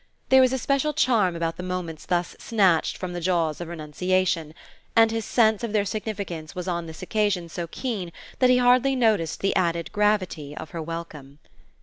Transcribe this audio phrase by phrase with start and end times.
[0.29, 4.55] There was a special charm about the moments thus snatched from the jaws of renunciation;
[4.95, 8.95] and his sense of their significance was on this occasion so keen that he hardly
[8.95, 11.37] noticed the added gravity of her welcome.